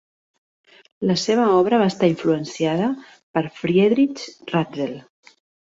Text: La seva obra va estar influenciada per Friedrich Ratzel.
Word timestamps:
La 1.11 1.17
seva 1.25 1.45
obra 1.57 1.81
va 1.83 1.91
estar 1.93 2.09
influenciada 2.15 2.89
per 3.35 3.47
Friedrich 3.61 4.29
Ratzel. 4.55 4.99